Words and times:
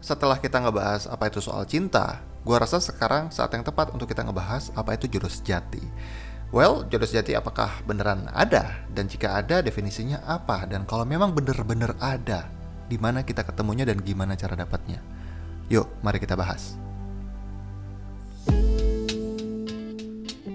setelah 0.00 0.38
kita 0.38 0.62
ngebahas 0.62 1.08
apa 1.08 1.28
itu 1.28 1.40
soal 1.42 1.66
cinta, 1.66 2.22
gue 2.46 2.56
rasa 2.56 2.78
sekarang 2.78 3.32
saat 3.34 3.50
yang 3.56 3.66
tepat 3.66 3.90
untuk 3.90 4.06
kita 4.06 4.22
ngebahas 4.22 4.70
apa 4.78 4.94
itu 4.94 5.10
jodoh 5.10 5.30
sejati. 5.32 5.82
Well, 6.54 6.86
jodoh 6.86 7.10
sejati 7.10 7.34
apakah 7.34 7.82
beneran 7.84 8.30
ada? 8.30 8.86
Dan 8.86 9.10
jika 9.10 9.34
ada, 9.42 9.58
definisinya 9.60 10.22
apa? 10.22 10.62
Dan 10.70 10.86
kalau 10.86 11.02
memang 11.02 11.34
bener-bener 11.34 11.98
ada, 11.98 12.46
di 12.86 12.94
mana 13.02 13.26
kita 13.26 13.42
ketemunya 13.42 13.82
dan 13.82 13.98
gimana 13.98 14.38
cara 14.38 14.54
dapatnya? 14.54 15.02
Yuk, 15.66 15.90
mari 16.06 16.22
kita 16.22 16.38
bahas. 16.38 16.78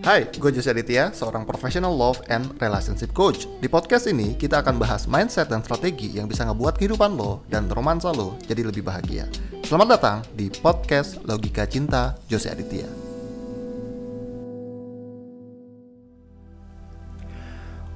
Hai, 0.01 0.25
gue 0.33 0.49
Jose 0.49 0.65
Aditya, 0.65 1.13
seorang 1.13 1.45
professional 1.45 1.93
love 1.93 2.17
and 2.33 2.57
relationship 2.57 3.13
coach. 3.13 3.45
Di 3.61 3.69
podcast 3.69 4.09
ini, 4.09 4.33
kita 4.33 4.65
akan 4.65 4.81
bahas 4.81 5.05
mindset 5.05 5.53
dan 5.53 5.61
strategi 5.61 6.17
yang 6.17 6.25
bisa 6.25 6.41
ngebuat 6.49 6.81
kehidupan 6.81 7.13
lo 7.13 7.45
dan 7.53 7.69
romansa 7.69 8.09
lo 8.09 8.33
jadi 8.49 8.65
lebih 8.65 8.81
bahagia. 8.81 9.29
Selamat 9.61 10.01
datang 10.01 10.17
di 10.33 10.49
podcast 10.49 11.21
Logika 11.21 11.69
Cinta 11.69 12.17
Jose 12.25 12.49
Aditya. 12.49 13.00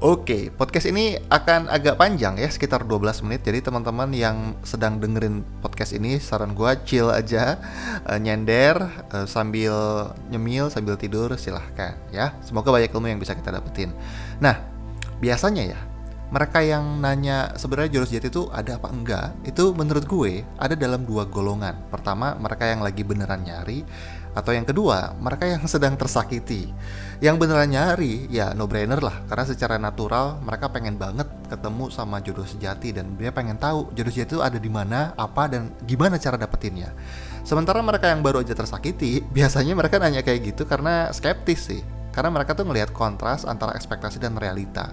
Oke, 0.04 0.52
podcast 0.52 0.91
ini 0.91 1.16
akan 1.31 1.72
agak 1.72 1.95
panjang 1.95 2.35
ya, 2.35 2.52
sekitar 2.52 2.84
12 2.84 3.23
menit. 3.23 3.48
Jadi 3.48 3.63
teman-teman 3.63 4.12
yang 4.12 4.52
sedang 4.68 4.99
dengerin 4.99 5.40
podcast 5.63 5.95
ini, 5.95 6.20
saran 6.20 6.52
gue 6.52 6.68
chill 6.84 7.08
aja, 7.08 7.55
uh, 8.04 8.20
nyender 8.20 8.76
uh, 9.16 9.23
sambil 9.23 9.71
nyemil, 10.27 10.68
sambil 10.68 10.99
tidur, 10.99 11.31
silahkan 11.40 11.95
ya. 12.12 12.35
Semoga 12.44 12.76
banyak 12.76 12.91
ilmu 12.91 13.08
yang 13.08 13.23
bisa 13.23 13.40
kita 13.40 13.55
dapetin. 13.55 13.95
Nah, 14.44 14.59
biasanya 15.23 15.63
ya, 15.63 15.80
mereka 16.27 16.59
yang 16.59 16.99
nanya 16.99 17.55
sebenarnya 17.55 17.96
jodoh 17.96 18.09
sejati 18.12 18.27
itu 18.27 18.43
ada 18.52 18.76
apa 18.76 18.91
enggak, 18.91 19.32
itu 19.48 19.71
menurut 19.71 20.04
gue 20.04 20.43
ada 20.59 20.76
dalam 20.76 21.07
dua 21.07 21.23
golongan. 21.23 21.88
Pertama, 21.88 22.35
mereka 22.35 22.68
yang 22.68 22.84
lagi 22.84 23.07
beneran 23.07 23.48
nyari, 23.48 23.88
atau 24.35 24.51
yang 24.51 24.67
kedua, 24.67 25.15
mereka 25.15 25.47
yang 25.47 25.63
sedang 25.63 25.95
tersakiti. 25.95 26.67
Yang 27.23 27.35
beneran 27.39 27.71
nyari, 27.71 28.27
ya 28.27 28.51
no 28.51 28.67
brainer 28.67 28.99
lah, 28.99 29.23
karena 29.31 29.47
secara 29.47 29.79
natural 29.79 30.43
mereka 30.43 30.67
pengen 30.67 30.99
banget 30.99 31.31
ketemu 31.47 31.87
sama 31.87 32.19
jodoh 32.19 32.43
sejati 32.43 32.91
dan 32.91 33.15
dia 33.15 33.31
pengen 33.31 33.55
tahu 33.55 33.87
jodoh 33.95 34.11
sejati 34.11 34.35
itu 34.35 34.43
ada 34.43 34.59
di 34.59 34.67
mana, 34.67 35.15
apa 35.15 35.47
dan 35.47 35.71
gimana 35.87 36.19
cara 36.19 36.35
dapetinnya. 36.35 36.91
Sementara 37.47 37.79
mereka 37.79 38.11
yang 38.11 38.19
baru 38.19 38.43
aja 38.43 38.51
tersakiti, 38.51 39.23
biasanya 39.37 39.71
mereka 39.71 40.03
nanya 40.03 40.19
kayak 40.19 40.51
gitu 40.51 40.67
karena 40.67 41.15
skeptis 41.15 41.71
sih. 41.71 41.81
Karena 42.11 42.31
mereka 42.31 42.55
tuh 42.55 42.67
ngelihat 42.67 42.91
kontras 42.91 43.47
antara 43.47 43.71
ekspektasi 43.75 44.19
dan 44.19 44.35
realita. 44.35 44.91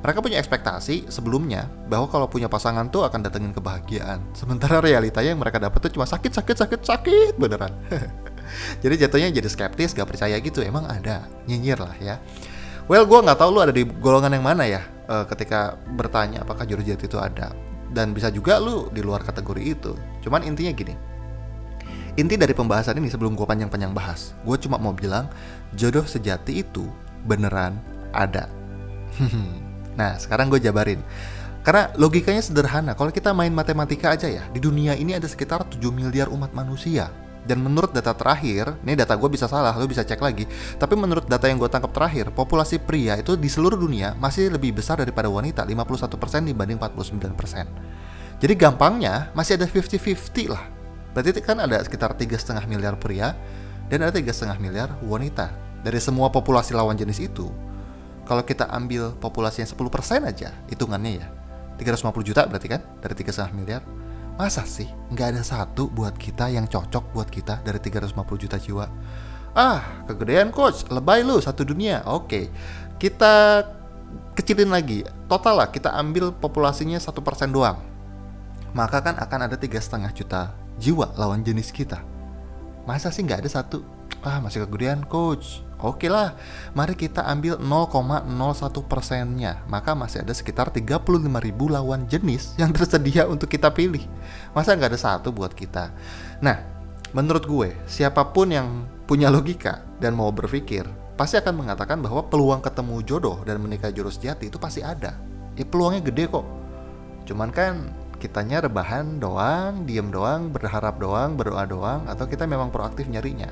Mereka 0.00 0.24
punya 0.24 0.40
ekspektasi 0.40 1.12
sebelumnya 1.12 1.68
bahwa 1.86 2.08
kalau 2.08 2.24
punya 2.24 2.48
pasangan 2.48 2.88
tuh 2.88 3.04
akan 3.04 3.20
datengin 3.20 3.52
kebahagiaan. 3.52 4.32
Sementara 4.32 4.80
realitanya 4.86 5.36
yang 5.36 5.42
mereka 5.42 5.60
dapat 5.60 5.78
tuh 5.78 5.92
cuma 5.94 6.08
sakit, 6.08 6.32
sakit, 6.34 6.56
sakit, 6.56 6.80
sakit 6.82 7.32
beneran. 7.36 7.70
jadi 8.80 9.06
jatuhnya 9.06 9.28
jadi 9.34 9.48
skeptis 9.48 9.92
gak 9.92 10.08
percaya 10.08 10.36
gitu. 10.40 10.60
Emang 10.64 10.86
ada? 10.86 11.26
Nyinyir 11.46 11.78
lah 11.78 11.94
ya. 11.98 12.16
Well 12.90 13.06
gue 13.06 13.18
nggak 13.22 13.38
tahu 13.38 13.50
lu 13.54 13.60
ada 13.62 13.70
di 13.70 13.86
golongan 13.86 14.34
yang 14.34 14.42
mana 14.42 14.66
ya 14.66 14.82
uh, 15.06 15.22
ketika 15.22 15.78
bertanya 15.94 16.42
apakah 16.42 16.66
jodoh 16.66 16.82
sejati 16.82 17.06
itu 17.06 17.18
ada. 17.22 17.54
Dan 17.90 18.14
bisa 18.14 18.30
juga 18.30 18.58
lu 18.58 18.90
di 18.90 19.02
luar 19.02 19.22
kategori 19.22 19.62
itu. 19.62 19.92
Cuman 20.26 20.42
intinya 20.42 20.74
gini. 20.74 20.94
Inti 22.18 22.34
dari 22.34 22.50
pembahasan 22.50 22.98
ini 22.98 23.06
sebelum 23.06 23.38
gue 23.38 23.46
panjang-panjang 23.46 23.94
bahas 23.94 24.34
gue 24.42 24.56
cuma 24.58 24.82
mau 24.82 24.90
bilang 24.90 25.30
jodoh 25.78 26.02
sejati 26.02 26.66
itu 26.66 26.86
beneran 27.26 27.78
ada. 28.10 28.50
Nah 29.90 30.16
sekarang 30.16 30.48
gue 30.48 30.62
jabarin. 30.62 31.02
Karena 31.60 31.92
logikanya 32.00 32.40
sederhana. 32.40 32.96
Kalau 32.96 33.12
kita 33.12 33.36
main 33.36 33.52
matematika 33.52 34.16
aja 34.16 34.32
ya 34.32 34.48
di 34.48 34.62
dunia 34.62 34.96
ini 34.96 35.12
ada 35.12 35.28
sekitar 35.28 35.60
7 35.68 35.76
miliar 35.92 36.32
umat 36.32 36.56
manusia 36.56 37.12
dan 37.40 37.64
menurut 37.64 37.90
data 37.96 38.12
terakhir, 38.12 38.76
ini 38.84 38.92
data 38.92 39.16
gue 39.16 39.30
bisa 39.32 39.48
salah, 39.48 39.72
lo 39.72 39.88
bisa 39.88 40.04
cek 40.04 40.20
lagi. 40.20 40.44
Tapi 40.76 40.92
menurut 40.92 41.24
data 41.24 41.48
yang 41.48 41.56
gue 41.56 41.70
tangkap 41.72 41.90
terakhir, 41.90 42.28
populasi 42.36 42.76
pria 42.76 43.16
itu 43.16 43.32
di 43.34 43.48
seluruh 43.48 43.80
dunia 43.80 44.12
masih 44.20 44.52
lebih 44.52 44.76
besar 44.76 45.00
daripada 45.00 45.26
wanita, 45.32 45.64
51% 45.64 46.44
dibanding 46.44 46.76
49%. 46.76 48.40
Jadi 48.40 48.54
gampangnya 48.56 49.32
masih 49.32 49.56
ada 49.56 49.68
50-50 49.68 50.52
lah. 50.52 50.64
Berarti 51.16 51.40
kan 51.42 51.58
ada 51.60 51.80
sekitar 51.82 52.14
3,5 52.14 52.64
miliar 52.68 52.94
pria 53.00 53.34
dan 53.88 54.06
ada 54.06 54.14
3,5 54.14 54.60
miliar 54.60 54.94
wanita. 55.04 55.50
Dari 55.80 55.96
semua 55.96 56.28
populasi 56.28 56.76
lawan 56.76 56.92
jenis 56.92 57.24
itu, 57.24 57.48
kalau 58.28 58.44
kita 58.44 58.68
ambil 58.68 59.16
populasi 59.16 59.64
yang 59.64 59.70
10% 59.72 60.28
aja, 60.28 60.52
hitungannya 60.68 61.24
ya, 61.24 61.26
350 61.80 62.20
juta 62.20 62.44
berarti 62.44 62.68
kan, 62.68 62.84
dari 63.00 63.14
3,5 63.16 63.56
miliar, 63.56 63.80
Masa 64.40 64.64
sih 64.64 64.88
nggak 65.12 65.36
ada 65.36 65.42
satu 65.44 65.92
buat 65.92 66.16
kita 66.16 66.48
yang 66.48 66.64
cocok 66.64 67.12
buat 67.12 67.28
kita 67.28 67.60
dari 67.60 67.76
350 67.76 68.24
juta 68.40 68.56
jiwa? 68.56 68.88
Ah, 69.52 69.84
kegedean 70.08 70.48
coach, 70.48 70.88
lebay 70.88 71.20
lu 71.20 71.36
satu 71.44 71.60
dunia. 71.60 72.00
Oke, 72.08 72.48
kita 72.96 73.68
kecilin 74.32 74.72
lagi. 74.72 75.04
Total 75.28 75.60
lah 75.60 75.68
kita 75.68 75.92
ambil 75.92 76.32
populasinya 76.32 76.96
satu 76.96 77.20
persen 77.20 77.52
doang. 77.52 77.84
Maka 78.72 79.04
kan 79.04 79.20
akan 79.20 79.44
ada 79.44 79.60
tiga 79.60 79.76
setengah 79.76 80.08
juta 80.16 80.56
jiwa 80.80 81.12
lawan 81.20 81.44
jenis 81.44 81.68
kita. 81.68 82.00
Masa 82.88 83.12
sih 83.12 83.20
nggak 83.20 83.44
ada 83.44 83.60
satu? 83.60 83.84
Ah, 84.20 84.36
masih 84.36 84.68
kegedean 84.68 85.00
coach. 85.08 85.64
Oke 85.80 86.12
lah, 86.12 86.36
mari 86.76 86.92
kita 86.92 87.24
ambil 87.24 87.56
0,01 87.56 88.84
persennya. 88.84 89.64
Maka 89.64 89.96
masih 89.96 90.20
ada 90.20 90.36
sekitar 90.36 90.68
35 90.68 91.40
ribu 91.40 91.72
lawan 91.72 92.04
jenis 92.04 92.52
yang 92.60 92.68
tersedia 92.76 93.24
untuk 93.24 93.48
kita 93.48 93.72
pilih. 93.72 94.04
Masa 94.52 94.76
nggak 94.76 94.92
ada 94.92 95.00
satu 95.00 95.32
buat 95.32 95.56
kita? 95.56 95.88
Nah, 96.44 96.60
menurut 97.16 97.48
gue, 97.48 97.72
siapa 97.88 98.28
pun 98.28 98.52
yang 98.52 98.84
punya 99.08 99.32
logika 99.32 99.80
dan 99.96 100.12
mau 100.12 100.28
berpikir, 100.28 100.84
pasti 101.16 101.40
akan 101.40 101.56
mengatakan 101.56 102.04
bahwa 102.04 102.28
peluang 102.28 102.60
ketemu 102.60 103.00
jodoh 103.08 103.40
dan 103.48 103.56
menikah 103.64 103.88
jodoh 103.88 104.12
sejati 104.12 104.52
itu 104.52 104.60
pasti 104.60 104.84
ada. 104.84 105.16
Ya 105.56 105.64
peluangnya 105.64 106.04
gede 106.12 106.28
kok. 106.28 106.44
Cuman 107.24 107.48
kan 107.48 107.88
kitanya 108.20 108.68
rebahan 108.68 109.16
doang, 109.16 109.88
diem 109.88 110.12
doang, 110.12 110.52
berharap 110.52 111.00
doang, 111.00 111.40
berdoa 111.40 111.64
doang, 111.64 112.04
atau 112.04 112.28
kita 112.28 112.44
memang 112.44 112.68
proaktif 112.68 113.08
nyarinya. 113.08 113.48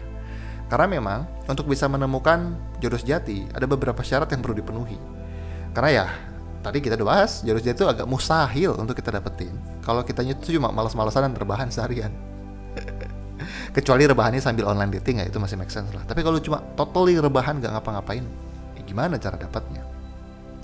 Karena 0.68 0.86
memang 0.86 1.24
untuk 1.48 1.64
bisa 1.64 1.88
menemukan 1.88 2.52
jodoh 2.78 3.00
sejati 3.00 3.48
ada 3.56 3.64
beberapa 3.64 4.04
syarat 4.04 4.28
yang 4.32 4.44
perlu 4.44 4.56
dipenuhi. 4.60 5.00
Karena 5.72 5.90
ya 5.90 6.06
tadi 6.60 6.84
kita 6.84 7.00
udah 7.00 7.08
bahas 7.08 7.40
jodoh 7.40 7.60
sejati 7.60 7.84
itu 7.84 7.88
agak 7.88 8.04
mustahil 8.04 8.76
untuk 8.76 8.92
kita 8.92 9.16
dapetin. 9.16 9.56
Kalau 9.80 10.04
kitanya 10.04 10.36
itu 10.36 10.60
cuma 10.60 10.68
malas-malasan 10.68 11.32
dan 11.32 11.34
rebahan 11.34 11.72
seharian. 11.72 12.12
Kecuali 13.76 14.04
rebahannya 14.04 14.44
sambil 14.44 14.68
online 14.68 15.00
dating 15.00 15.24
ya 15.24 15.26
itu 15.28 15.40
masih 15.40 15.56
make 15.56 15.72
sense 15.72 15.88
lah. 15.96 16.04
Tapi 16.04 16.20
kalau 16.20 16.36
cuma 16.36 16.60
totally 16.76 17.16
rebahan 17.16 17.64
gak 17.64 17.72
ngapa-ngapain, 17.72 18.24
ya 18.76 18.82
gimana 18.84 19.16
cara 19.16 19.40
dapatnya? 19.40 19.88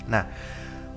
Nah, 0.05 0.29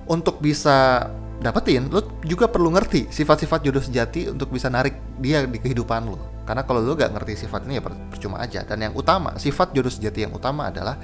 untuk 0.09 0.41
bisa 0.41 1.05
dapetin, 1.39 1.87
lo 1.87 2.19
juga 2.25 2.51
perlu 2.51 2.73
ngerti 2.75 3.07
sifat-sifat 3.07 3.63
jodoh 3.63 3.79
sejati 3.79 4.27
untuk 4.27 4.51
bisa 4.51 4.67
narik 4.67 4.99
dia 5.21 5.45
di 5.47 5.61
kehidupan 5.61 6.09
lo. 6.09 6.43
Karena 6.43 6.65
kalau 6.65 6.81
lo 6.81 6.97
gak 6.97 7.13
ngerti 7.13 7.45
sifat 7.45 7.69
ini 7.69 7.77
ya 7.77 7.83
percuma 7.85 8.41
aja. 8.41 8.65
Dan 8.65 8.89
yang 8.89 8.93
utama, 8.97 9.37
sifat 9.37 9.71
jodoh 9.71 9.93
sejati 9.93 10.25
yang 10.25 10.33
utama 10.33 10.67
adalah 10.67 10.97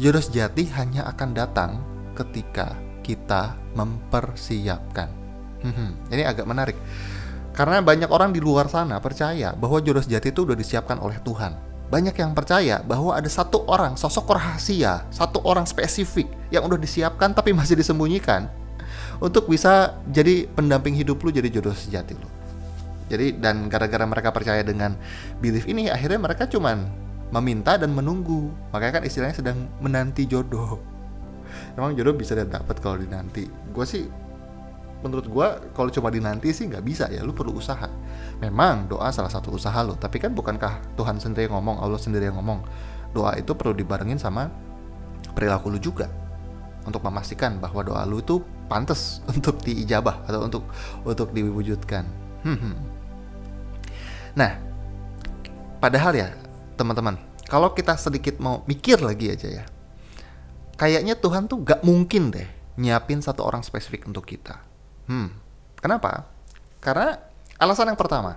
jodoh 0.00 0.24
sejati 0.24 0.72
hanya 0.74 1.04
akan 1.12 1.30
datang 1.36 1.70
ketika 2.16 2.74
kita 3.04 3.54
mempersiapkan. 3.76 5.12
Hmm, 5.62 5.94
ini 6.10 6.24
agak 6.24 6.48
menarik. 6.48 6.76
Karena 7.52 7.80
banyak 7.80 8.08
orang 8.08 8.32
di 8.32 8.40
luar 8.40 8.68
sana 8.68 9.00
percaya 9.00 9.52
bahwa 9.56 9.80
jodoh 9.80 10.02
sejati 10.02 10.32
itu 10.32 10.44
udah 10.44 10.56
disiapkan 10.56 10.98
oleh 10.98 11.20
Tuhan. 11.22 11.75
Banyak 11.86 12.18
yang 12.18 12.34
percaya 12.34 12.82
bahwa 12.82 13.14
ada 13.14 13.30
satu 13.30 13.62
orang, 13.70 13.94
sosok 13.94 14.34
rahasia, 14.34 15.06
satu 15.14 15.38
orang 15.46 15.66
spesifik 15.70 16.26
yang 16.50 16.66
udah 16.66 16.78
disiapkan 16.78 17.30
tapi 17.30 17.54
masih 17.58 17.78
disembunyikan 17.78 18.50
untuk 19.22 19.48
bisa 19.48 19.96
jadi 20.10 20.50
pendamping 20.52 20.92
hidup 20.92 21.22
lu 21.22 21.30
jadi 21.32 21.48
jodoh 21.48 21.72
sejati 21.72 22.12
lu. 22.18 22.28
Jadi 23.06 23.38
dan 23.38 23.70
gara-gara 23.70 24.02
mereka 24.02 24.34
percaya 24.34 24.66
dengan 24.66 24.98
belief 25.38 25.70
ini 25.70 25.86
akhirnya 25.86 26.18
mereka 26.18 26.50
cuman 26.50 26.90
meminta 27.30 27.78
dan 27.78 27.94
menunggu. 27.94 28.50
Makanya 28.74 29.00
kan 29.00 29.04
istilahnya 29.06 29.36
sedang 29.38 29.70
menanti 29.78 30.26
jodoh. 30.26 30.82
Emang 31.78 31.94
jodoh 31.94 32.18
bisa 32.18 32.34
dapat 32.34 32.76
kalau 32.82 32.98
dinanti. 32.98 33.46
Gue 33.70 33.86
sih 33.86 34.10
menurut 35.06 35.26
gue 35.30 35.46
kalau 35.72 35.88
cuma 35.88 36.10
dinanti 36.10 36.50
sih 36.50 36.66
nggak 36.66 36.84
bisa 36.84 37.06
ya 37.08 37.22
lu 37.22 37.32
perlu 37.32 37.54
usaha 37.54 37.86
memang 38.42 38.90
doa 38.90 39.08
salah 39.14 39.30
satu 39.30 39.54
usaha 39.54 39.78
lo 39.86 39.94
tapi 39.94 40.18
kan 40.18 40.34
bukankah 40.34 40.98
Tuhan 40.98 41.22
sendiri 41.22 41.48
yang 41.48 41.62
ngomong 41.62 41.78
Allah 41.78 41.96
sendiri 41.96 42.28
yang 42.28 42.36
ngomong 42.36 42.66
doa 43.14 43.38
itu 43.38 43.54
perlu 43.54 43.72
dibarengin 43.72 44.18
sama 44.18 44.50
perilaku 45.32 45.72
lu 45.72 45.80
juga 45.80 46.10
untuk 46.86 47.02
memastikan 47.02 47.58
bahwa 47.58 47.82
doa 47.82 48.06
lu 48.06 48.22
itu 48.22 48.40
pantas 48.70 49.20
untuk 49.32 49.58
diijabah 49.60 50.22
atau 50.24 50.46
untuk 50.46 50.64
untuk 51.02 51.34
diwujudkan. 51.34 52.06
Hmm, 52.46 52.58
hmm. 52.58 52.76
Nah, 54.38 54.52
padahal 55.82 56.12
ya 56.14 56.28
teman-teman, 56.78 57.18
kalau 57.50 57.74
kita 57.74 57.98
sedikit 57.98 58.38
mau 58.38 58.62
mikir 58.70 59.02
lagi 59.02 59.34
aja 59.34 59.48
ya, 59.62 59.64
kayaknya 60.78 61.18
Tuhan 61.18 61.50
tuh 61.50 61.64
gak 61.66 61.82
mungkin 61.82 62.30
deh 62.30 62.46
nyiapin 62.76 63.24
satu 63.24 63.42
orang 63.42 63.66
spesifik 63.66 64.06
untuk 64.06 64.28
kita. 64.28 64.62
Hmm, 65.06 65.30
kenapa? 65.78 66.26
Karena 66.82 67.18
alasan 67.62 67.94
yang 67.94 67.98
pertama, 67.98 68.34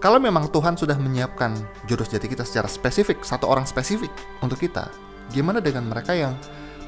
kalau 0.00 0.16
memang 0.16 0.48
Tuhan 0.48 0.80
sudah 0.80 0.96
menyiapkan 0.96 1.52
jodoh 1.84 2.08
sejati 2.08 2.32
kita 2.32 2.44
secara 2.44 2.68
spesifik, 2.72 3.20
satu 3.20 3.44
orang 3.44 3.68
spesifik 3.68 4.08
untuk 4.40 4.56
kita, 4.56 4.88
gimana 5.28 5.60
dengan 5.60 5.84
mereka 5.84 6.16
yang 6.16 6.32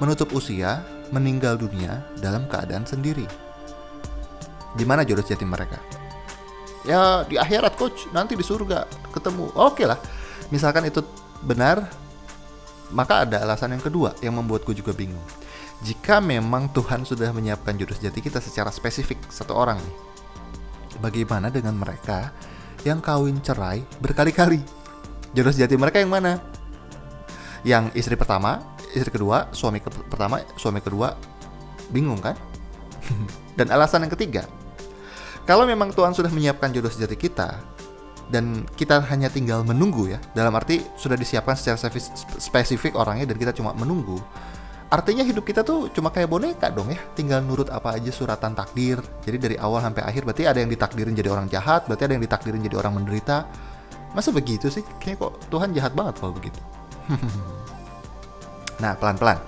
menutup 0.01 0.33
usia, 0.33 0.81
meninggal 1.13 1.61
dunia 1.61 2.01
dalam 2.25 2.49
keadaan 2.49 2.89
sendiri? 2.89 3.29
Gimana 4.81 5.05
jodoh 5.05 5.21
sejati 5.21 5.45
mereka? 5.45 5.77
Ya 6.89 7.23
di 7.29 7.37
akhirat 7.37 7.77
coach, 7.77 8.09
nanti 8.17 8.33
di 8.33 8.43
surga 8.43 8.89
ketemu. 9.13 9.53
Oke 9.61 9.85
lah, 9.85 10.01
misalkan 10.49 10.89
itu 10.89 11.05
benar, 11.45 11.85
maka 12.89 13.29
ada 13.29 13.45
alasan 13.45 13.77
yang 13.77 13.85
kedua 13.85 14.17
yang 14.25 14.33
membuatku 14.41 14.73
juga 14.73 14.97
bingung. 14.97 15.21
Jika 15.83 16.23
memang 16.23 16.71
Tuhan 16.71 17.03
sudah 17.03 17.35
menyiapkan 17.35 17.75
jodoh 17.75 17.99
sejati 17.99 18.23
kita 18.23 18.39
secara 18.39 18.71
spesifik 18.71 19.19
satu 19.27 19.59
orang 19.59 19.83
nih, 19.83 19.97
bagaimana 21.03 21.51
dengan 21.51 21.75
mereka 21.75 22.31
yang 22.87 23.03
kawin 23.03 23.43
cerai 23.43 23.83
berkali-kali. 23.99 24.63
Jodoh 25.35 25.51
sejati 25.51 25.75
mereka 25.75 25.99
yang 25.99 26.15
mana? 26.15 26.39
Yang 27.67 27.95
istri 27.99 28.15
pertama, 28.15 28.63
istri 28.95 29.11
kedua, 29.11 29.51
suami 29.51 29.83
ke 29.83 29.91
pertama, 30.07 30.43
suami 30.55 30.79
kedua, 30.79 31.19
bingung 31.91 32.23
kan? 32.23 32.39
dan 33.59 33.67
alasan 33.75 34.07
yang 34.07 34.13
ketiga, 34.15 34.47
kalau 35.43 35.67
memang 35.67 35.91
Tuhan 35.91 36.15
sudah 36.15 36.31
menyiapkan 36.31 36.71
jodoh 36.71 36.91
sejati 36.91 37.19
kita, 37.19 37.59
dan 38.31 38.65
kita 38.79 39.03
hanya 39.11 39.27
tinggal 39.27 39.67
menunggu 39.67 40.15
ya, 40.15 40.19
dalam 40.33 40.55
arti 40.55 40.81
sudah 40.95 41.19
disiapkan 41.19 41.59
secara 41.59 41.77
spesifik 42.39 42.95
orangnya 42.95 43.27
dan 43.27 43.37
kita 43.37 43.51
cuma 43.51 43.75
menunggu, 43.75 44.23
artinya 44.93 45.25
hidup 45.25 45.49
kita 45.49 45.65
tuh 45.65 45.89
cuma 45.89 46.13
kayak 46.13 46.29
boneka 46.29 46.69
dong 46.69 46.93
ya. 46.93 47.01
Tinggal 47.17 47.41
nurut 47.41 47.73
apa 47.73 47.97
aja 47.97 48.13
suratan 48.13 48.53
takdir. 48.53 49.01
Jadi 49.25 49.37
dari 49.41 49.57
awal 49.57 49.81
sampai 49.81 50.05
akhir 50.05 50.29
berarti 50.29 50.45
ada 50.45 50.61
yang 50.61 50.69
ditakdirin 50.69 51.17
jadi 51.17 51.33
orang 51.33 51.49
jahat 51.49 51.89
berarti 51.89 52.05
ada 52.05 52.13
yang 52.13 52.25
ditakdirin 52.29 52.61
jadi 52.61 52.77
orang 52.77 53.01
menderita. 53.01 53.49
Masa 54.13 54.29
begitu 54.29 54.69
sih? 54.69 54.85
Kayaknya 55.01 55.17
kok 55.25 55.33
Tuhan 55.49 55.69
jahat 55.73 55.93
banget 55.97 56.15
kalau 56.21 56.37
begitu. 56.37 56.61
Nah 58.83 58.99
pelan-pelan. 58.99 59.39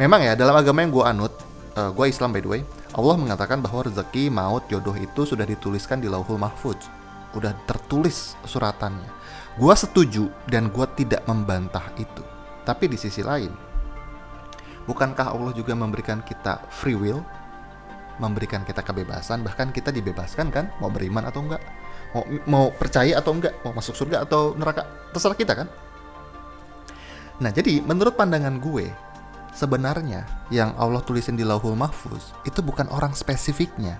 Memang 0.00 0.24
ya 0.24 0.32
dalam 0.32 0.56
agama 0.56 0.80
yang 0.80 0.88
gue 0.88 1.04
anut 1.04 1.36
uh, 1.76 1.84
eh, 1.84 1.90
gue 1.92 2.06
Islam 2.08 2.32
by 2.32 2.40
the 2.40 2.48
way 2.48 2.60
Allah 2.96 3.12
mengatakan 3.20 3.60
bahwa 3.60 3.84
rezeki 3.84 4.32
maut 4.32 4.64
jodoh 4.72 4.96
itu 4.96 5.28
sudah 5.28 5.44
dituliskan 5.44 6.00
di 6.00 6.08
lauhul 6.08 6.40
mahfuz 6.40 6.80
udah 7.36 7.52
tertulis 7.68 8.40
suratannya. 8.48 9.20
Gue 9.60 9.74
setuju 9.76 10.32
dan 10.48 10.72
gue 10.72 10.86
tidak 10.96 11.28
membantah 11.28 11.92
itu. 12.00 12.24
Tapi 12.64 12.88
di 12.88 12.96
sisi 12.96 13.20
lain 13.20 13.69
Bukankah 14.90 15.30
Allah 15.30 15.54
juga 15.54 15.78
memberikan 15.78 16.18
kita 16.18 16.66
free 16.66 16.98
will? 16.98 17.22
Memberikan 18.18 18.66
kita 18.66 18.82
kebebasan, 18.82 19.46
bahkan 19.46 19.70
kita 19.70 19.94
dibebaskan 19.94 20.50
kan 20.50 20.66
mau 20.82 20.90
beriman 20.90 21.30
atau 21.30 21.46
enggak? 21.46 21.62
Mau 22.10 22.26
mau 22.50 22.64
percaya 22.74 23.14
atau 23.22 23.38
enggak? 23.38 23.54
Mau 23.62 23.70
masuk 23.70 23.94
surga 23.94 24.26
atau 24.26 24.58
neraka? 24.58 24.82
Terserah 25.14 25.38
kita 25.38 25.54
kan? 25.54 25.70
Nah, 27.38 27.54
jadi 27.54 27.80
menurut 27.86 28.18
pandangan 28.18 28.58
gue, 28.58 28.90
sebenarnya 29.54 30.26
yang 30.50 30.74
Allah 30.74 31.00
tulisin 31.06 31.38
di 31.38 31.46
Lauhul 31.46 31.78
Mahfuz 31.78 32.34
itu 32.42 32.60
bukan 32.60 32.90
orang 32.92 33.14
spesifiknya, 33.14 33.96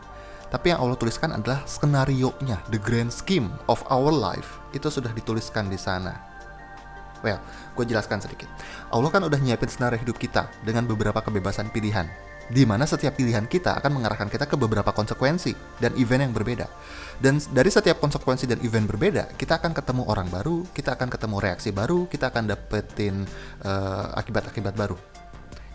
tapi 0.51 0.75
yang 0.75 0.83
Allah 0.83 0.99
tuliskan 0.99 1.33
adalah 1.33 1.63
skenario-nya, 1.65 2.61
the 2.75 2.83
grand 2.83 3.15
scheme 3.15 3.49
of 3.71 3.81
our 3.89 4.11
life. 4.11 4.59
Itu 4.75 4.91
sudah 4.91 5.15
dituliskan 5.15 5.71
di 5.71 5.79
sana. 5.79 6.30
Well, 7.21 7.41
gue 7.77 7.85
jelaskan 7.85 8.25
sedikit. 8.25 8.49
Allah 8.89 9.11
kan 9.13 9.21
udah 9.25 9.37
nyiapin 9.37 9.69
senarai 9.69 10.01
hidup 10.01 10.17
kita 10.17 10.49
dengan 10.65 10.89
beberapa 10.89 11.21
kebebasan 11.21 11.69
pilihan, 11.69 12.09
di 12.51 12.67
mana 12.67 12.89
setiap 12.89 13.15
pilihan 13.15 13.47
kita 13.47 13.79
akan 13.79 14.01
mengarahkan 14.01 14.27
kita 14.27 14.49
ke 14.49 14.57
beberapa 14.59 14.91
konsekuensi 14.91 15.55
dan 15.79 15.95
event 16.01 16.27
yang 16.27 16.35
berbeda. 16.35 16.67
Dan 17.21 17.39
dari 17.53 17.69
setiap 17.69 18.01
konsekuensi 18.03 18.49
dan 18.49 18.59
event 18.65 18.89
berbeda, 18.89 19.37
kita 19.39 19.61
akan 19.61 19.77
ketemu 19.77 20.03
orang 20.09 20.27
baru, 20.33 20.65
kita 20.73 20.99
akan 20.99 21.09
ketemu 21.13 21.37
reaksi 21.39 21.71
baru, 21.71 22.09
kita 22.09 22.33
akan 22.33 22.51
dapetin 22.51 23.29
uh, 23.63 24.17
akibat-akibat 24.17 24.75
baru. 24.75 24.99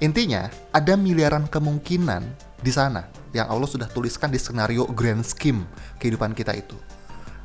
Intinya, 0.04 0.52
ada 0.76 1.00
miliaran 1.00 1.48
kemungkinan 1.48 2.28
di 2.60 2.72
sana 2.74 3.08
yang 3.32 3.48
Allah 3.48 3.68
sudah 3.68 3.88
tuliskan 3.88 4.28
di 4.28 4.36
skenario 4.36 4.84
grand 4.92 5.24
scheme 5.24 5.64
kehidupan 6.04 6.36
kita 6.36 6.52
itu. 6.52 6.76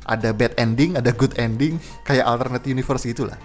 Ada 0.03 0.35
bad 0.35 0.59
ending, 0.59 0.99
ada 0.99 1.15
good 1.15 1.31
ending, 1.39 1.79
kayak 2.07 2.27
alternate 2.27 2.67
universe 2.67 3.07
gitulah. 3.07 3.39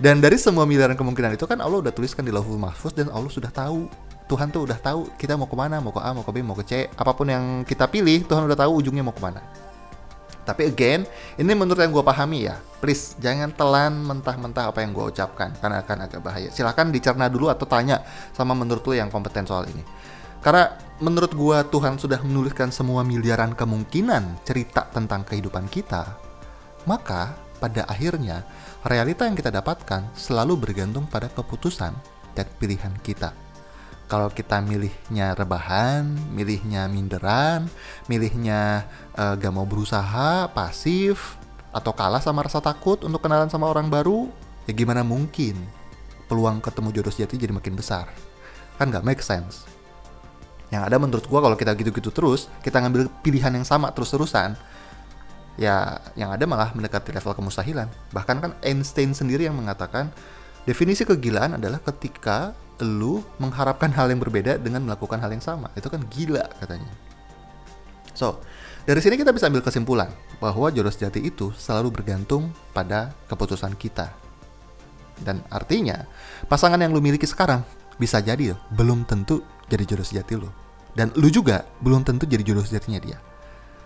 Dan 0.00 0.24
dari 0.24 0.40
semua 0.40 0.64
miliaran 0.64 0.96
kemungkinan 0.96 1.36
itu 1.36 1.44
kan 1.44 1.60
Allah 1.60 1.84
udah 1.84 1.92
tuliskan 1.92 2.24
di 2.24 2.32
Lauhul 2.32 2.56
Mahfuz 2.56 2.96
dan 2.96 3.12
Allah 3.12 3.28
sudah 3.28 3.52
tahu 3.52 3.84
Tuhan 4.32 4.48
tuh 4.48 4.64
udah 4.64 4.80
tahu 4.80 5.12
kita 5.20 5.36
mau 5.36 5.44
ke 5.44 5.52
mana, 5.52 5.76
mau 5.82 5.92
ke 5.92 6.00
A, 6.00 6.16
mau 6.16 6.24
ke 6.24 6.32
B, 6.32 6.40
mau 6.40 6.56
ke 6.56 6.64
C, 6.64 6.88
apa 6.88 7.12
pun 7.12 7.28
yang 7.28 7.66
kita 7.68 7.84
pilih, 7.84 8.24
Tuhan 8.24 8.46
udah 8.48 8.54
tahu 8.54 8.80
ujungnya 8.80 9.04
mau 9.04 9.12
ke 9.12 9.18
mana. 9.18 9.42
Tapi 10.46 10.70
again, 10.70 11.04
ini 11.36 11.52
menurut 11.52 11.82
yang 11.82 11.92
gue 11.92 12.00
pahami 12.00 12.48
ya, 12.48 12.56
please 12.78 13.18
jangan 13.20 13.52
telan 13.52 13.92
mentah-mentah 14.06 14.72
apa 14.72 14.86
yang 14.86 14.94
gue 14.94 15.02
ucapkan, 15.10 15.52
karena 15.58 15.82
akan 15.82 16.06
agak 16.06 16.22
bahaya. 16.22 16.48
Silahkan 16.48 16.88
dicerna 16.88 17.26
dulu 17.26 17.50
atau 17.50 17.66
tanya 17.66 18.06
sama 18.32 18.54
menurut 18.54 18.86
lo 18.86 18.94
yang 18.94 19.10
kompeten 19.10 19.44
soal 19.44 19.66
ini. 19.66 19.82
Karena 20.40 20.78
menurut 21.02 21.34
gue 21.34 21.58
Tuhan 21.68 21.98
sudah 22.00 22.22
menuliskan 22.24 22.72
semua 22.72 23.04
miliaran 23.04 23.52
kemungkinan 23.52 24.46
cerita 24.46 24.88
tentang 24.94 25.26
kehidupan 25.26 25.68
kita, 25.68 26.16
maka 26.86 27.49
pada 27.60 27.84
akhirnya 27.84 28.42
realita 28.82 29.28
yang 29.28 29.36
kita 29.36 29.52
dapatkan 29.52 30.16
selalu 30.16 30.56
bergantung 30.56 31.04
pada 31.04 31.28
keputusan 31.28 31.92
dan 32.32 32.46
pilihan 32.56 32.90
kita. 33.04 33.36
Kalau 34.10 34.26
kita 34.26 34.58
milihnya 34.58 35.38
rebahan, 35.38 36.02
milihnya 36.34 36.90
minderan, 36.90 37.70
milihnya 38.10 38.88
uh, 39.14 39.38
gak 39.38 39.54
mau 39.54 39.62
berusaha, 39.62 40.50
pasif, 40.50 41.38
atau 41.70 41.94
kalah 41.94 42.18
sama 42.18 42.42
rasa 42.42 42.58
takut 42.58 42.98
untuk 43.06 43.22
kenalan 43.22 43.46
sama 43.46 43.70
orang 43.70 43.86
baru, 43.86 44.26
ya 44.66 44.74
gimana 44.74 45.06
mungkin 45.06 45.54
peluang 46.26 46.58
ketemu 46.58 46.90
jodoh 46.90 47.14
sejati 47.14 47.38
jadi 47.38 47.54
makin 47.54 47.78
besar? 47.78 48.10
Kan 48.82 48.90
gak 48.90 49.06
make 49.06 49.22
sense. 49.22 49.62
Yang 50.74 50.82
ada 50.90 50.96
menurut 50.98 51.24
gua 51.30 51.38
kalau 51.46 51.54
kita 51.54 51.70
gitu-gitu 51.78 52.10
terus, 52.10 52.50
kita 52.66 52.82
ngambil 52.82 53.06
pilihan 53.22 53.54
yang 53.54 53.66
sama 53.66 53.94
terus-terusan, 53.94 54.58
ya 55.60 56.00
yang 56.16 56.32
ada 56.32 56.48
malah 56.48 56.72
mendekati 56.72 57.12
level 57.12 57.36
kemustahilan. 57.36 57.86
Bahkan 58.16 58.36
kan 58.40 58.50
Einstein 58.64 59.12
sendiri 59.12 59.44
yang 59.44 59.54
mengatakan 59.54 60.08
definisi 60.64 61.04
kegilaan 61.04 61.60
adalah 61.60 61.84
ketika 61.84 62.56
lu 62.80 63.20
mengharapkan 63.36 63.92
hal 63.92 64.08
yang 64.08 64.24
berbeda 64.24 64.56
dengan 64.56 64.88
melakukan 64.88 65.20
hal 65.20 65.28
yang 65.28 65.44
sama. 65.44 65.68
Itu 65.76 65.92
kan 65.92 66.00
gila 66.08 66.48
katanya. 66.64 66.88
So, 68.16 68.40
dari 68.88 69.04
sini 69.04 69.20
kita 69.20 69.36
bisa 69.36 69.52
ambil 69.52 69.60
kesimpulan 69.60 70.08
bahwa 70.40 70.72
jodoh 70.72 70.90
sejati 70.90 71.20
itu 71.20 71.52
selalu 71.52 71.92
bergantung 71.92 72.48
pada 72.72 73.12
keputusan 73.28 73.76
kita. 73.76 74.08
Dan 75.20 75.44
artinya, 75.52 76.08
pasangan 76.48 76.80
yang 76.80 76.96
lu 76.96 77.04
miliki 77.04 77.28
sekarang 77.28 77.60
bisa 78.00 78.24
jadi 78.24 78.56
loh, 78.56 78.60
belum 78.72 79.04
tentu 79.04 79.44
jadi 79.68 79.84
jodoh 79.84 80.08
sejati 80.08 80.32
lo. 80.40 80.48
Dan 80.96 81.12
lu 81.20 81.28
juga 81.28 81.68
belum 81.84 82.02
tentu 82.02 82.24
jadi 82.24 82.40
jodoh 82.40 82.64
sejatinya 82.64 82.98
dia. 82.98 83.20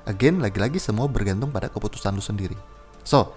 Again, 0.05 0.45
lagi-lagi 0.45 0.77
semua 0.77 1.09
bergantung 1.09 1.49
pada 1.49 1.73
keputusan 1.73 2.13
lu 2.13 2.21
sendiri. 2.21 2.57
So, 3.01 3.33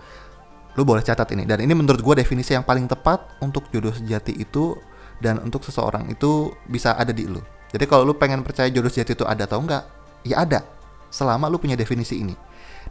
lu 0.75 0.83
boleh 0.83 1.01
catat 1.01 1.31
ini. 1.31 1.47
Dan 1.47 1.63
ini 1.63 1.71
menurut 1.71 2.03
gue 2.03 2.15
definisi 2.19 2.51
yang 2.51 2.67
paling 2.67 2.85
tepat 2.91 3.39
untuk 3.39 3.71
jodoh 3.71 3.95
sejati 3.95 4.35
itu 4.35 4.75
dan 5.23 5.39
untuk 5.41 5.63
seseorang 5.63 6.11
itu 6.11 6.51
bisa 6.67 6.93
ada 6.93 7.15
di 7.15 7.25
lu. 7.25 7.39
Jadi 7.71 7.83
kalau 7.87 8.07
lu 8.07 8.13
pengen 8.15 8.43
percaya 8.43 8.67
jodoh 8.67 8.91
sejati 8.91 9.15
itu 9.15 9.25
ada 9.27 9.47
atau 9.47 9.59
enggak, 9.63 9.83
ya 10.27 10.43
ada. 10.43 10.63
Selama 11.07 11.47
lu 11.47 11.57
punya 11.59 11.79
definisi 11.79 12.19
ini. 12.19 12.35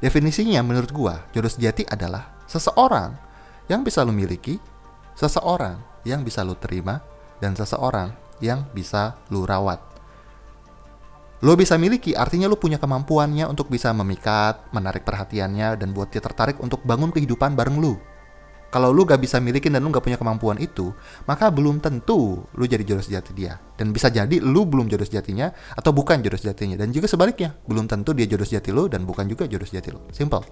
Definisinya 0.00 0.60
menurut 0.64 0.92
gue, 0.92 1.14
jodoh 1.36 1.52
sejati 1.52 1.84
adalah 1.88 2.44
seseorang 2.48 3.16
yang 3.68 3.84
bisa 3.84 4.04
lu 4.04 4.12
miliki, 4.12 4.60
seseorang 5.16 5.80
yang 6.04 6.24
bisa 6.24 6.44
lu 6.44 6.56
terima, 6.56 7.00
dan 7.40 7.56
seseorang 7.56 8.12
yang 8.40 8.68
bisa 8.72 9.16
lu 9.32 9.48
rawat 9.48 9.95
lo 11.44 11.52
bisa 11.52 11.76
miliki 11.76 12.16
artinya 12.16 12.48
lo 12.48 12.56
punya 12.56 12.80
kemampuannya 12.80 13.44
untuk 13.44 13.68
bisa 13.68 13.92
memikat, 13.92 14.72
menarik 14.72 15.04
perhatiannya 15.04 15.76
dan 15.76 15.92
buat 15.92 16.08
dia 16.08 16.24
tertarik 16.24 16.56
untuk 16.64 16.80
bangun 16.86 17.12
kehidupan 17.12 17.52
bareng 17.52 17.76
lo. 17.76 18.00
Kalau 18.66 18.90
lo 18.90 19.06
gak 19.06 19.22
bisa 19.22 19.38
milikin 19.38 19.72
dan 19.72 19.84
lo 19.84 19.92
gak 19.94 20.04
punya 20.04 20.18
kemampuan 20.18 20.58
itu, 20.58 20.90
maka 21.24 21.48
belum 21.52 21.78
tentu 21.78 22.44
lo 22.44 22.64
jadi 22.66 22.82
jodoh 22.82 23.04
sejati 23.04 23.30
dia. 23.32 23.56
Dan 23.78 23.94
bisa 23.94 24.10
jadi 24.10 24.42
lo 24.42 24.66
belum 24.66 24.90
jodoh 24.90 25.06
sejatinya 25.06 25.52
atau 25.76 25.94
bukan 25.94 26.20
jodoh 26.20 26.36
sejatinya. 26.36 26.76
Dan 26.76 26.90
juga 26.90 27.06
sebaliknya, 27.06 27.54
belum 27.68 27.86
tentu 27.86 28.10
dia 28.12 28.26
jodoh 28.26 28.44
sejati 28.44 28.74
lo 28.74 28.90
dan 28.90 29.06
bukan 29.06 29.30
juga 29.30 29.46
jodoh 29.46 29.64
sejati 29.64 29.88
lo. 29.94 30.04
Simple. 30.10 30.44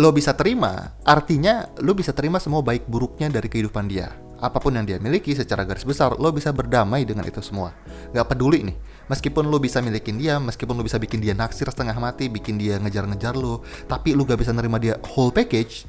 Lo 0.00 0.08
bisa 0.10 0.32
terima, 0.32 0.96
artinya 1.04 1.68
lo 1.84 1.92
bisa 1.92 2.16
terima 2.16 2.40
semua 2.40 2.64
baik 2.64 2.88
buruknya 2.88 3.28
dari 3.28 3.46
kehidupan 3.52 3.86
dia 3.86 4.10
apa 4.42 4.58
pun 4.58 4.74
yang 4.74 4.82
dia 4.82 4.98
miliki 4.98 5.38
secara 5.38 5.62
garis 5.62 5.86
besar 5.86 6.18
lo 6.18 6.34
bisa 6.34 6.50
berdamai 6.50 7.06
dengan 7.06 7.22
itu 7.22 7.38
semua 7.38 7.70
Gak 8.10 8.34
peduli 8.34 8.66
nih 8.66 8.76
meskipun 9.10 9.48
lo 9.48 9.58
bisa 9.58 9.82
milikin 9.82 10.18
dia 10.18 10.38
meskipun 10.38 10.74
lo 10.74 10.82
bisa 10.86 10.98
bikin 10.98 11.18
dia 11.18 11.34
naksir 11.34 11.66
setengah 11.70 11.96
mati 11.98 12.30
bikin 12.30 12.58
dia 12.58 12.78
ngejar-ngejar 12.78 13.34
lo 13.34 13.62
tapi 13.90 14.14
lo 14.14 14.22
gak 14.26 14.38
bisa 14.38 14.54
nerima 14.54 14.78
dia 14.78 14.98
whole 15.14 15.34
package 15.34 15.86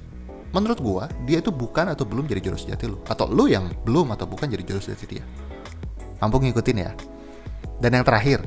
menurut 0.53 0.79
gua 0.79 1.03
dia 1.25 1.41
itu 1.41 1.49
bukan 1.49 1.89
atau 1.89 2.05
belum 2.05 2.29
jadi 2.29 2.39
jodoh 2.49 2.61
sejati 2.61 2.85
lo 2.85 3.01
atau 3.09 3.25
lo 3.25 3.49
yang 3.49 3.73
belum 3.83 4.13
atau 4.13 4.29
bukan 4.29 4.47
jadi 4.47 4.63
jodoh 4.63 4.85
sejati 4.85 5.17
dia. 5.17 5.25
Mampu 6.21 6.39
ngikutin 6.39 6.77
ya. 6.77 6.93
Dan 7.81 7.99
yang 7.99 8.05
terakhir 8.05 8.45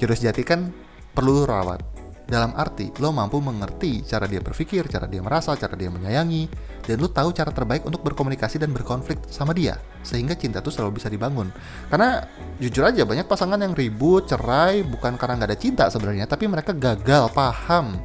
jodoh 0.00 0.16
sejati 0.16 0.42
kan 0.42 0.72
perlu 1.12 1.44
rawat 1.44 1.84
Dalam 2.28 2.52
arti, 2.60 2.92
lo 3.00 3.08
mampu 3.08 3.40
mengerti 3.40 4.04
cara 4.04 4.28
dia 4.28 4.44
berpikir, 4.44 4.84
cara 4.84 5.08
dia 5.08 5.24
merasa, 5.24 5.56
cara 5.56 5.72
dia 5.72 5.88
menyayangi, 5.88 6.44
dan 6.84 7.00
lo 7.00 7.08
tahu 7.08 7.32
cara 7.32 7.48
terbaik 7.48 7.88
untuk 7.88 8.04
berkomunikasi 8.04 8.60
dan 8.60 8.68
berkonflik 8.76 9.16
sama 9.32 9.56
dia. 9.56 9.80
Sehingga 10.04 10.36
cinta 10.36 10.60
tuh 10.60 10.68
selalu 10.68 11.00
bisa 11.00 11.08
dibangun. 11.08 11.48
Karena 11.88 12.20
jujur 12.60 12.84
aja 12.84 13.08
banyak 13.08 13.24
pasangan 13.24 13.56
yang 13.56 13.72
ribut, 13.72 14.28
cerai, 14.28 14.84
bukan 14.84 15.16
karena 15.16 15.40
nggak 15.40 15.48
ada 15.48 15.58
cinta 15.58 15.84
sebenarnya, 15.88 16.28
tapi 16.28 16.44
mereka 16.44 16.76
gagal 16.76 17.32
paham 17.32 17.96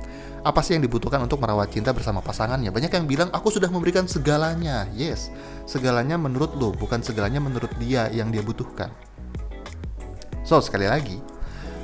apa 0.43 0.59
sih 0.63 0.75
yang 0.75 0.83
dibutuhkan 0.87 1.19
untuk 1.23 1.43
merawat 1.43 1.71
cinta 1.75 1.91
bersama 1.91 2.23
pasangannya. 2.23 2.71
Banyak 2.71 2.95
yang 2.95 3.07
bilang, 3.07 3.27
aku 3.35 3.51
sudah 3.51 3.67
memberikan 3.67 4.07
segalanya. 4.07 4.87
Yes, 4.95 5.35
segalanya 5.67 6.15
menurut 6.15 6.55
lo, 6.55 6.71
bukan 6.71 7.03
segalanya 7.03 7.43
menurut 7.43 7.71
dia 7.75 8.07
yang 8.07 8.31
dia 8.31 8.39
butuhkan. 8.39 8.87
So, 10.47 10.59
sekali 10.63 10.87
lagi, 10.87 11.19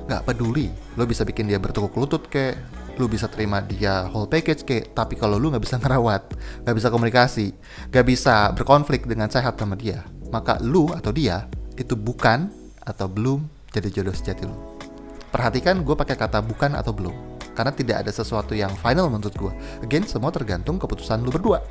nggak 0.09 0.25
peduli. 0.25 0.73
Lo 0.97 1.05
bisa 1.05 1.21
bikin 1.21 1.45
dia 1.45 1.61
bertukuk 1.61 1.93
lutut 1.93 2.25
kayak 2.25 2.57
lu 2.99 3.07
bisa 3.07 3.31
terima 3.31 3.63
dia 3.63 4.11
whole 4.11 4.27
package 4.27 4.67
kayak 4.67 4.91
tapi 4.91 5.15
kalau 5.15 5.39
lu 5.39 5.47
nggak 5.55 5.63
bisa 5.63 5.79
ngerawat 5.81 6.35
nggak 6.67 6.75
bisa 6.75 6.91
komunikasi 6.91 7.55
nggak 7.87 8.05
bisa 8.05 8.51
berkonflik 8.51 9.07
dengan 9.07 9.31
sehat 9.31 9.55
sama 9.55 9.79
dia 9.79 10.03
maka 10.35 10.59
lu 10.59 10.91
atau 10.91 11.15
dia 11.15 11.47
itu 11.79 11.95
bukan 11.95 12.51
atau 12.83 13.07
belum 13.07 13.47
jadi 13.71 13.87
jodoh 13.87 14.11
sejati 14.11 14.43
lu. 14.43 14.55
Perhatikan 15.29 15.85
gue 15.85 15.95
pakai 15.95 16.17
kata 16.17 16.43
bukan 16.43 16.75
atau 16.75 16.91
belum 16.91 17.39
karena 17.55 17.71
tidak 17.71 18.07
ada 18.07 18.11
sesuatu 18.11 18.55
yang 18.55 18.71
final 18.79 19.11
menurut 19.11 19.35
gue 19.35 19.53
again 19.83 20.03
semua 20.03 20.29
tergantung 20.33 20.75
keputusan 20.75 21.23
lu 21.23 21.31
berdua. 21.31 21.63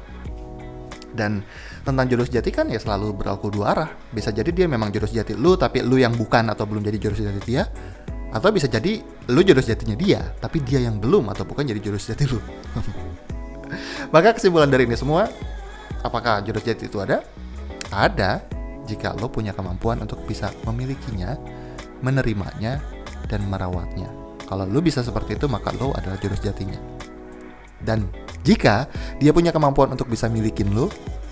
Dan 1.12 1.42
tentang 1.82 2.06
jodoh 2.06 2.24
sejati 2.24 2.54
kan 2.54 2.70
ya 2.70 2.78
selalu 2.78 3.20
berlaku 3.20 3.50
dua 3.50 3.74
arah. 3.74 3.90
Bisa 4.14 4.30
jadi 4.30 4.48
dia 4.54 4.66
memang 4.70 4.88
jodoh 4.94 5.10
sejati 5.10 5.36
lu 5.36 5.58
tapi 5.58 5.84
lu 5.84 6.00
yang 6.00 6.14
bukan 6.16 6.48
atau 6.48 6.64
belum 6.64 6.86
jadi 6.88 6.96
jodoh 6.96 7.18
sejati 7.20 7.40
dia 7.44 7.68
atau 8.28 8.52
bisa 8.52 8.68
jadi 8.68 9.00
lu 9.32 9.40
jodoh 9.40 9.64
sejatinya 9.64 9.96
dia, 9.96 10.20
tapi 10.40 10.60
dia 10.60 10.84
yang 10.84 11.00
belum 11.00 11.32
atau 11.32 11.48
bukan 11.48 11.64
jadi 11.64 11.80
jodoh 11.80 12.00
sejati 12.00 12.24
lu. 12.28 12.40
Maka 14.14 14.36
kesimpulan 14.36 14.68
dari 14.68 14.84
ini 14.84 14.96
semua, 14.96 15.28
apakah 16.04 16.44
jodoh 16.44 16.60
sejati 16.60 16.88
itu 16.88 17.00
ada? 17.00 17.24
Ada 17.88 18.44
jika 18.84 19.16
lo 19.16 19.32
punya 19.32 19.56
kemampuan 19.56 20.00
untuk 20.04 20.20
bisa 20.28 20.52
memilikinya, 20.68 21.36
menerimanya, 22.04 22.80
dan 23.28 23.44
merawatnya. 23.48 24.08
Kalau 24.48 24.64
lo 24.64 24.80
bisa 24.80 25.04
seperti 25.04 25.36
itu, 25.36 25.48
maka 25.48 25.72
lo 25.76 25.92
adalah 25.96 26.16
jodoh 26.20 26.36
sejatinya. 26.36 26.76
Dan 27.80 28.08
jika 28.44 28.88
dia 29.20 29.32
punya 29.32 29.52
kemampuan 29.52 29.92
untuk 29.92 30.08
bisa 30.08 30.28
milikin 30.28 30.72
lo, 30.72 30.88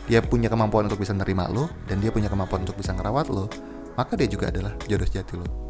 dia 0.06 0.22
punya 0.22 0.46
kemampuan 0.46 0.88
untuk 0.88 1.00
bisa 1.00 1.16
nerima 1.16 1.48
lo, 1.48 1.68
dan 1.88 2.00
dia 2.00 2.12
punya 2.12 2.28
kemampuan 2.28 2.64
untuk 2.64 2.76
bisa 2.76 2.92
ngerawat 2.92 3.28
lo, 3.32 3.48
maka 3.96 4.16
dia 4.16 4.28
juga 4.28 4.52
adalah 4.52 4.76
jodoh 4.84 5.08
sejati 5.08 5.34
lo. 5.36 5.65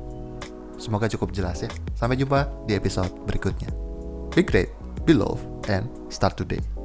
Semoga 0.76 1.09
cukup 1.09 1.33
jelas 1.33 1.64
ya. 1.64 1.71
Sampai 1.97 2.21
jumpa 2.21 2.49
di 2.68 2.76
episode 2.76 3.12
berikutnya. 3.25 3.73
Be 4.33 4.45
great, 4.45 4.68
be 5.09 5.16
love, 5.16 5.40
and 5.73 5.88
start 6.12 6.37
today. 6.37 6.75